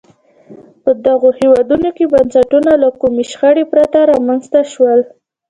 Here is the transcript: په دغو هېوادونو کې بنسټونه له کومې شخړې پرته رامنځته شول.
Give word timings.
په 0.83 0.91
دغو 1.05 1.29
هېوادونو 1.39 1.89
کې 1.97 2.11
بنسټونه 2.13 2.71
له 2.83 2.89
کومې 3.01 3.23
شخړې 3.31 3.63
پرته 3.71 3.97
رامنځته 4.11 4.59
شول. 4.71 4.99